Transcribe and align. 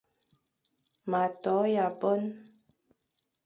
Ma 1.09 1.21
to 1.41 1.53
yʼaboñ, 1.73 2.19